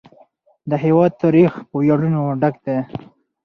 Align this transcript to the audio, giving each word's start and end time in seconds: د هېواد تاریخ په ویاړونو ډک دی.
د 0.69 0.71
هېواد 0.83 1.11
تاریخ 1.23 1.51
په 1.69 1.75
ویاړونو 1.81 2.21
ډک 2.41 2.55
دی. 2.65 2.77